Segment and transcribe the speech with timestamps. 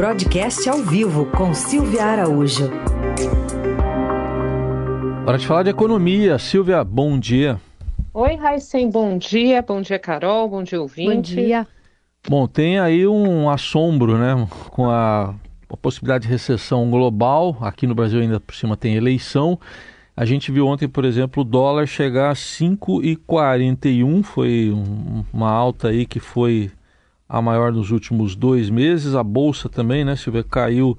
[0.00, 2.70] Broadcast ao vivo com Silvia Araújo.
[5.26, 7.60] Para te falar de economia, Silvia, bom dia.
[8.14, 9.60] Oi, Raíssen, bom dia.
[9.60, 10.48] Bom dia, Carol.
[10.48, 11.14] Bom dia, ouvinte.
[11.14, 11.66] Bom dia.
[12.26, 15.34] Bom, tem aí um assombro, né, com a,
[15.68, 17.58] a possibilidade de recessão global.
[17.60, 19.60] Aqui no Brasil ainda por cima tem eleição.
[20.16, 25.88] A gente viu ontem, por exemplo, o dólar chegar a 5,41, foi um, uma alta
[25.88, 26.70] aí que foi
[27.30, 29.14] a maior nos últimos dois meses.
[29.14, 30.98] A bolsa também, né, Silvia, caiu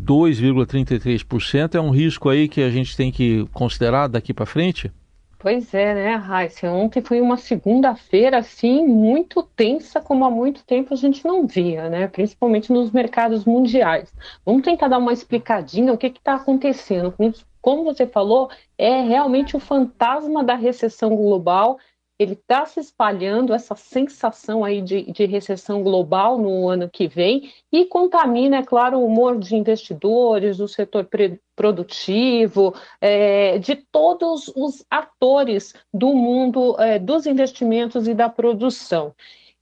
[0.00, 1.74] 2,33%.
[1.74, 4.92] É um risco aí que a gente tem que considerar daqui para frente?
[5.40, 6.70] Pois é, né, Raíssa?
[6.70, 11.88] Ontem foi uma segunda-feira, assim, muito tensa, como há muito tempo a gente não via,
[11.90, 12.06] né?
[12.06, 14.14] Principalmente nos mercados mundiais.
[14.46, 17.12] Vamos tentar dar uma explicadinha o que está acontecendo.
[17.60, 21.76] Como você falou, é realmente o fantasma da recessão global
[22.22, 27.52] ele está se espalhando essa sensação aí de, de, recessão global no ano que vem
[27.70, 31.08] e contamina, é claro, o humor de investidores, do setor
[31.54, 39.14] produtivo, é, de todos os atores do mundo é, dos investimentos e da produção.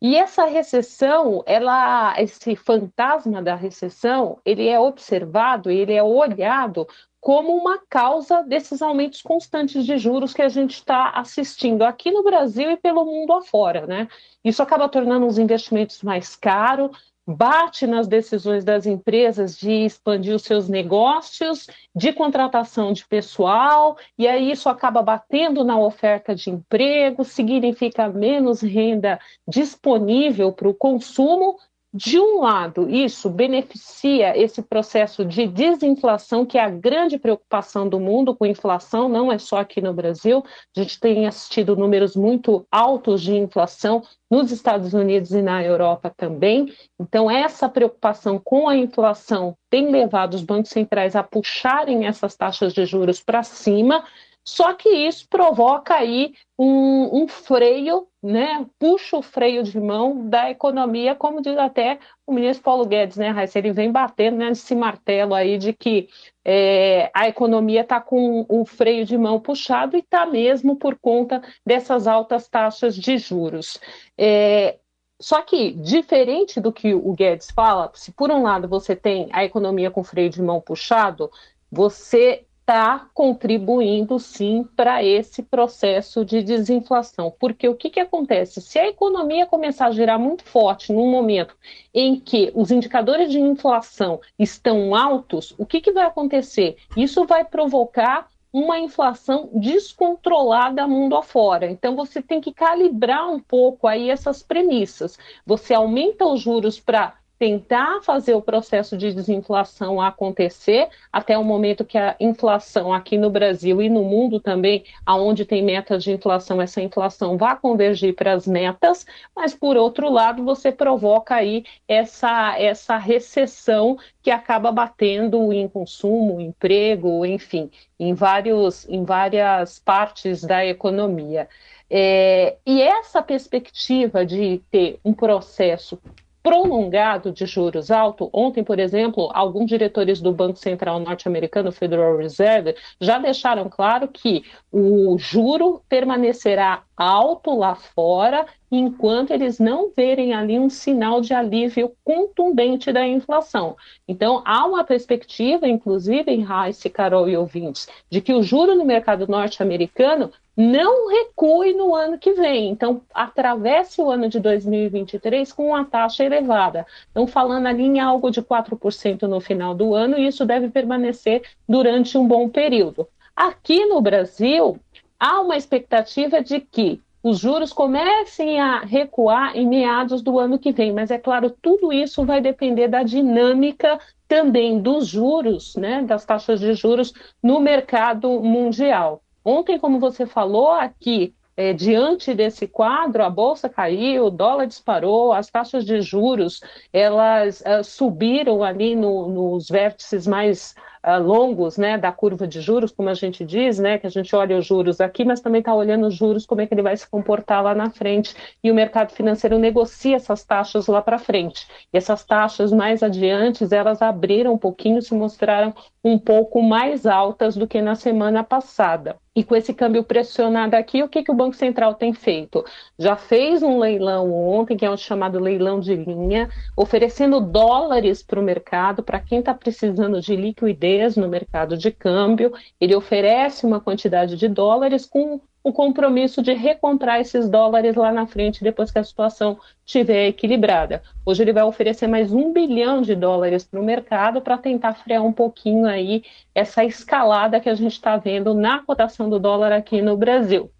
[0.00, 6.86] E essa recessão, ela, esse fantasma da recessão, ele é observado, ele é olhado
[7.28, 12.24] como uma causa desses aumentos constantes de juros que a gente está assistindo aqui no
[12.24, 14.08] Brasil e pelo mundo afora, né?
[14.42, 16.90] Isso acaba tornando os investimentos mais caros,
[17.26, 24.26] bate nas decisões das empresas de expandir os seus negócios, de contratação de pessoal, e
[24.26, 31.58] aí isso acaba batendo na oferta de emprego, significa menos renda disponível para o consumo,
[31.92, 37.98] de um lado, isso beneficia esse processo de desinflação, que é a grande preocupação do
[37.98, 40.44] mundo com inflação, não é só aqui no Brasil.
[40.76, 46.12] A gente tem assistido números muito altos de inflação nos Estados Unidos e na Europa
[46.14, 46.70] também.
[47.00, 52.74] Então, essa preocupação com a inflação tem levado os bancos centrais a puxarem essas taxas
[52.74, 54.04] de juros para cima.
[54.48, 58.64] Só que isso provoca aí um, um, freio, né?
[58.78, 63.28] Puxa o freio de mão da economia, como diz até o ministro Paulo Guedes, né,
[63.28, 63.58] Raíssa?
[63.58, 66.08] Ele vem batendo né, nesse martelo aí de que
[66.42, 71.42] é, a economia está com um freio de mão puxado e está mesmo por conta
[71.64, 73.78] dessas altas taxas de juros.
[74.16, 74.78] É,
[75.20, 79.44] só que, diferente do que o Guedes fala, se por um lado você tem a
[79.44, 81.30] economia com freio de mão puxado,
[81.70, 87.32] você está contribuindo sim para esse processo de desinflação.
[87.40, 88.60] Porque o que, que acontece?
[88.60, 91.56] Se a economia começar a girar muito forte num momento
[91.94, 96.76] em que os indicadores de inflação estão altos, o que, que vai acontecer?
[96.94, 101.70] Isso vai provocar uma inflação descontrolada mundo afora.
[101.70, 105.18] Então você tem que calibrar um pouco aí essas premissas.
[105.46, 111.84] Você aumenta os juros para tentar fazer o processo de desinflação acontecer até o momento
[111.84, 116.60] que a inflação aqui no Brasil e no mundo também, aonde tem metas de inflação,
[116.60, 119.06] essa inflação vá convergir para as metas,
[119.36, 126.40] mas por outro lado você provoca aí essa, essa recessão que acaba batendo em consumo,
[126.40, 131.48] emprego, enfim, em, vários, em várias partes da economia.
[131.90, 135.98] É, e essa perspectiva de ter um processo
[136.42, 138.28] prolongado de juros altos.
[138.32, 144.42] Ontem, por exemplo, alguns diretores do Banco Central norte-americano, Federal Reserve, já deixaram claro que
[144.70, 151.92] o juro permanecerá alto lá fora, enquanto eles não verem ali um sinal de alívio
[152.04, 153.76] contundente da inflação.
[154.06, 158.84] Então, há uma perspectiva, inclusive em Rice, Carol e ouvintes, de que o juro no
[158.84, 162.68] mercado norte-americano não recue no ano que vem.
[162.68, 166.84] Então, atravesse o ano de 2023 com uma taxa elevada.
[167.12, 171.42] Então, falando ali em algo de 4% no final do ano, e isso deve permanecer
[171.68, 173.06] durante um bom período.
[173.36, 174.80] Aqui no Brasil,
[175.18, 180.72] há uma expectativa de que os juros comecem a recuar em meados do ano que
[180.72, 183.98] vem, mas é claro, tudo isso vai depender da dinâmica
[184.28, 187.12] também dos juros, né, das taxas de juros
[187.42, 189.22] no mercado mundial.
[189.44, 195.32] Ontem, como você falou aqui, é, diante desse quadro, a bolsa caiu, o dólar disparou,
[195.32, 196.60] as taxas de juros
[196.92, 200.76] elas uh, subiram ali no, nos vértices mais
[201.06, 204.34] uh, longos, né, da curva de juros, como a gente diz, né, que a gente
[204.34, 206.96] olha os juros aqui, mas também está olhando os juros, como é que ele vai
[206.96, 211.66] se comportar lá na frente, e o mercado financeiro negocia essas taxas lá para frente.
[211.92, 217.56] E essas taxas mais adiante, elas abriram um pouquinho, se mostraram um pouco mais altas
[217.56, 219.16] do que na semana passada.
[219.38, 222.64] E com esse câmbio pressionado aqui, o que, que o Banco Central tem feito?
[222.98, 228.40] Já fez um leilão ontem, que é um chamado leilão de linha, oferecendo dólares para
[228.40, 232.52] o mercado, para quem está precisando de liquidez no mercado de câmbio.
[232.80, 238.26] Ele oferece uma quantidade de dólares com o compromisso de recomprar esses dólares lá na
[238.26, 241.02] frente, depois que a situação estiver equilibrada.
[241.26, 245.22] Hoje ele vai oferecer mais um bilhão de dólares para o mercado para tentar frear
[245.22, 246.22] um pouquinho aí
[246.54, 250.70] essa escalada que a gente está vendo na cotação do dólar aqui no Brasil.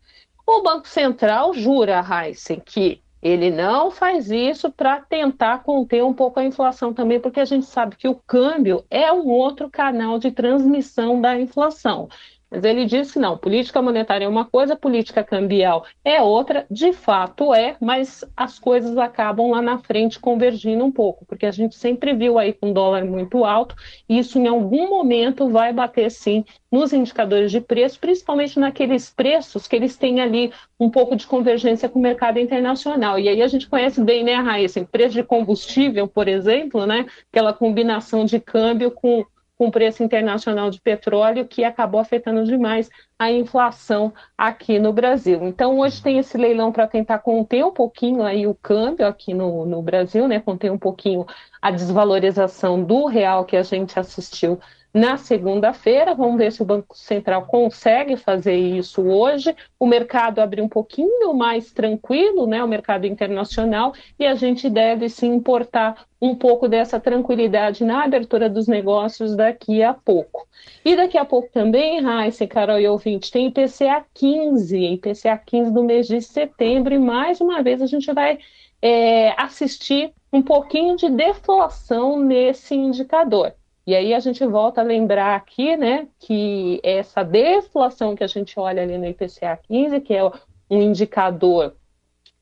[0.46, 6.38] O Banco Central jura, Heisen, que ele não faz isso para tentar conter um pouco
[6.40, 10.30] a inflação também, porque a gente sabe que o câmbio é um outro canal de
[10.30, 12.08] transmissão da inflação.
[12.50, 16.92] Mas ele disse que não, política monetária é uma coisa, política cambial é outra, de
[16.92, 21.76] fato é, mas as coisas acabam lá na frente convergindo um pouco, porque a gente
[21.76, 23.74] sempre viu aí com dólar muito alto,
[24.08, 29.66] e isso em algum momento vai bater sim nos indicadores de preço, principalmente naqueles preços
[29.66, 33.18] que eles têm ali um pouco de convergência com o mercado internacional.
[33.18, 37.52] E aí a gente conhece bem, né, Raíssa, preço de combustível, por exemplo, né, aquela
[37.52, 39.24] combinação de câmbio com
[39.58, 42.88] com o preço internacional de petróleo, que acabou afetando demais
[43.18, 45.44] a inflação aqui no Brasil.
[45.44, 49.66] Então, hoje tem esse leilão para tentar conter um pouquinho aí o câmbio aqui no,
[49.66, 50.38] no Brasil, né?
[50.38, 51.26] Conter um pouquinho
[51.60, 54.60] a desvalorização do real que a gente assistiu
[54.98, 56.12] na segunda-feira.
[56.12, 59.54] Vamos ver se o Banco Central consegue fazer isso hoje.
[59.78, 62.62] O mercado abriu um pouquinho mais tranquilo, né?
[62.64, 68.50] O mercado internacional, e a gente deve se importar um pouco dessa tranquilidade na abertura
[68.50, 70.48] dos negócios daqui a pouco.
[70.84, 75.84] E daqui a pouco também, Raíssa, Carol e ouvinte, tem IPCA 15, IPCA 15 do
[75.84, 78.38] mês de setembro, e mais uma vez a gente vai
[78.82, 83.54] é, assistir um pouquinho de deflação nesse indicador.
[83.88, 88.60] E aí a gente volta a lembrar aqui, né, que essa deflação que a gente
[88.60, 90.22] olha ali no IPCA 15, que é
[90.68, 91.74] um indicador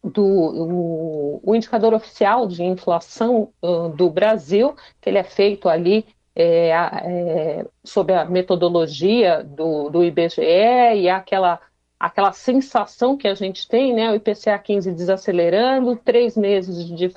[0.02, 6.04] do o, o indicador oficial de inflação uh, do Brasil, que ele é feito ali
[6.34, 10.40] é, é, sob a metodologia do, do IBGE
[10.96, 11.60] e aquela
[11.98, 17.08] aquela sensação que a gente tem, né, o IPCA 15 desacelerando, três meses de,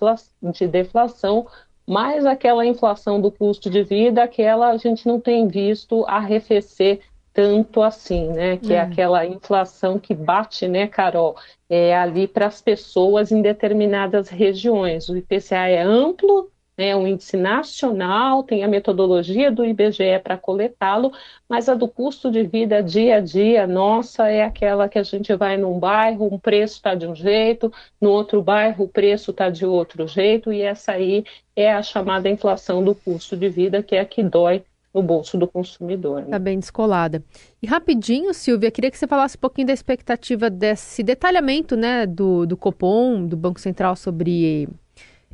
[0.52, 1.48] de deflação,
[1.90, 7.00] mais aquela inflação do custo de vida, aquela a gente não tem visto arrefecer
[7.34, 8.58] tanto assim, né?
[8.58, 11.36] Que é, é aquela inflação que bate, né, Carol,
[11.68, 15.10] é ali para as pessoas em determinadas regiões.
[15.10, 21.12] O IPCA é amplo, né, um índice nacional, tem a metodologia do IBGE para coletá-lo,
[21.48, 25.36] mas a do custo de vida dia a dia, nossa, é aquela que a gente
[25.36, 29.50] vai num bairro, um preço está de um jeito, no outro bairro o preço está
[29.50, 33.98] de outro jeito, e essa aí é a chamada inflação do custo de vida, que
[33.98, 36.22] é a que dói no bolso do consumidor.
[36.22, 36.40] Está né?
[36.40, 37.22] bem descolada.
[37.62, 42.46] E rapidinho, Silvia, queria que você falasse um pouquinho da expectativa desse detalhamento né, do,
[42.46, 44.70] do Copom, do Banco Central, sobre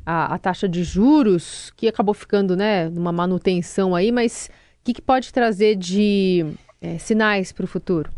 [0.06, 4.50] a, a taxa de juros, que acabou ficando né, numa manutenção aí, mas
[4.82, 6.46] o que, que pode trazer de
[6.82, 8.12] é, sinais para o futuro?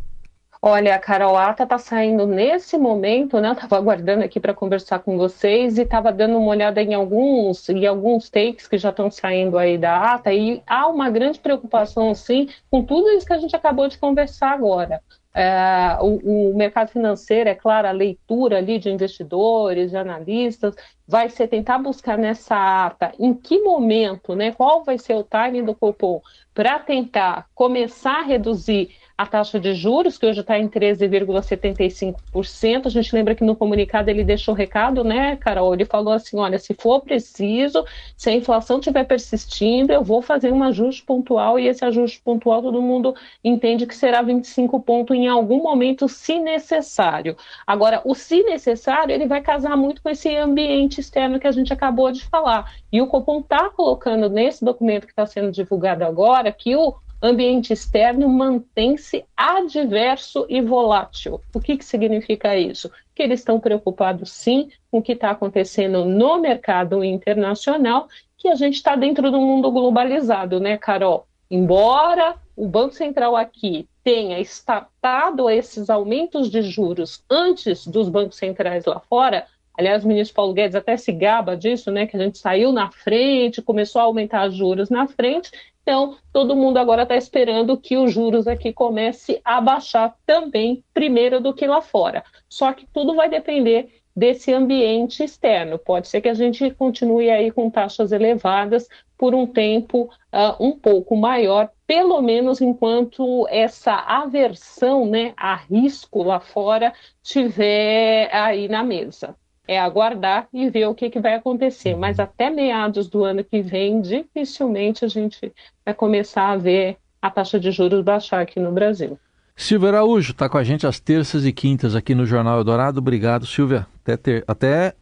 [0.61, 3.49] Olha, a Carol Ata está saindo nesse momento, né?
[3.49, 7.69] Eu estava aguardando aqui para conversar com vocês e estava dando uma olhada em alguns,
[7.69, 12.13] em alguns takes que já estão saindo aí da ata, e há uma grande preocupação,
[12.15, 15.01] sim, com tudo isso que a gente acabou de conversar agora.
[15.39, 20.73] É, o, o, mercado financeiro, é claro, a leitura ali de investidores, de analistas,
[21.07, 25.63] vai ser tentar buscar nessa ata em que momento, né, qual vai ser o timing
[25.63, 26.23] do Copom
[26.55, 32.85] para tentar começar a reduzir a taxa de juros, que hoje está em 13,75%.
[32.85, 35.73] A gente lembra que no comunicado ele deixou recado, né, Carol?
[35.73, 37.83] Ele falou assim: olha, se for preciso,
[38.15, 42.61] se a inflação estiver persistindo, eu vou fazer um ajuste pontual, e esse ajuste pontual
[42.61, 47.35] todo mundo entende que será 25 pontos em algum momento, se necessário.
[47.65, 51.73] Agora, o se necessário, ele vai casar muito com esse ambiente externo que a gente
[51.73, 52.71] acabou de falar.
[52.91, 57.73] E o Copom está colocando nesse documento que está sendo divulgado agora que o ambiente
[57.73, 61.41] externo mantém-se adverso e volátil.
[61.53, 62.91] O que, que significa isso?
[63.15, 68.07] Que eles estão preocupados sim com o que está acontecendo no mercado internacional,
[68.37, 71.27] que a gente está dentro do mundo globalizado, né, Carol?
[71.49, 78.85] Embora o Banco Central aqui tenha estatado esses aumentos de juros antes dos bancos centrais
[78.85, 79.45] lá fora,
[79.77, 82.07] Aliás, o ministro Paulo Guedes até se gaba disso, né?
[82.07, 85.51] Que a gente saiu na frente, começou a aumentar os juros na frente.
[85.83, 91.39] Então, todo mundo agora está esperando que os juros aqui comece a baixar também, primeiro
[91.39, 92.23] do que lá fora.
[92.49, 95.77] Só que tudo vai depender desse ambiente externo.
[95.77, 100.71] Pode ser que a gente continue aí com taxas elevadas por um tempo uh, um
[100.77, 108.83] pouco maior, pelo menos enquanto essa aversão né, a risco lá fora tiver aí na
[108.83, 109.35] mesa.
[109.67, 111.95] É aguardar e ver o que, que vai acontecer.
[111.95, 115.51] Mas até meados do ano que vem, dificilmente a gente
[115.85, 119.19] vai começar a ver a taxa de juros baixar aqui no Brasil.
[119.55, 122.99] Silvia Araújo está com a gente às terças e quintas aqui no Jornal Eldorado.
[122.99, 123.87] Obrigado, Silvia.
[124.03, 124.93] Até, ter, até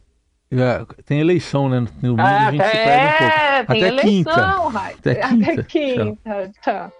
[0.50, 1.80] é, tem eleição, né?
[2.02, 3.72] No mundo ah, a gente até, se perde um pouco.
[3.72, 4.78] Tem até eleição, quinta.
[4.98, 5.52] Até quinta.
[5.52, 6.52] Até quinta.
[6.62, 6.92] Tchau.